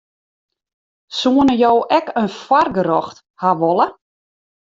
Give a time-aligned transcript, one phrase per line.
[1.17, 3.87] Soenen jo ek in foargerjocht hawwe wolle?